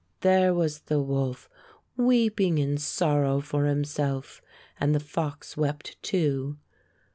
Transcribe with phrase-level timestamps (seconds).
[0.21, 1.47] There was the wolf
[1.95, 4.41] weeping in sorrow for himself;
[4.79, 6.57] and the fox wept, too.